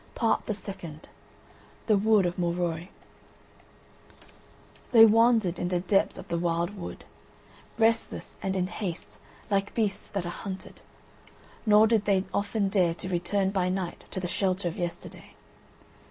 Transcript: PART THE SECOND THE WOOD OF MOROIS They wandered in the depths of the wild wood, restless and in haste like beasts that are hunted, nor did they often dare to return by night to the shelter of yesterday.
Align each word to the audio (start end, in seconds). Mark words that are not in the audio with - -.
PART 0.15 0.45
THE 0.45 0.55
SECOND 0.55 1.09
THE 1.85 1.95
WOOD 1.95 2.25
OF 2.25 2.39
MOROIS 2.39 2.87
They 4.91 5.05
wandered 5.05 5.59
in 5.59 5.67
the 5.67 5.79
depths 5.81 6.17
of 6.17 6.27
the 6.27 6.39
wild 6.39 6.73
wood, 6.73 7.05
restless 7.77 8.35
and 8.41 8.55
in 8.55 8.65
haste 8.65 9.19
like 9.51 9.75
beasts 9.75 10.07
that 10.13 10.25
are 10.25 10.29
hunted, 10.29 10.81
nor 11.67 11.85
did 11.85 12.05
they 12.05 12.23
often 12.33 12.67
dare 12.67 12.95
to 12.95 13.09
return 13.09 13.51
by 13.51 13.69
night 13.69 14.05
to 14.09 14.19
the 14.19 14.27
shelter 14.27 14.67
of 14.67 14.75
yesterday. 14.79 15.35